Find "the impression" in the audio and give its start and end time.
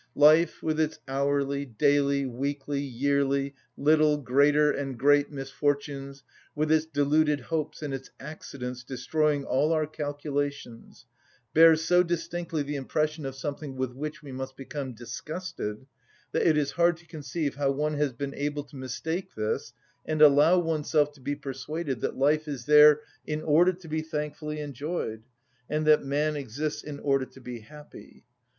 12.63-13.27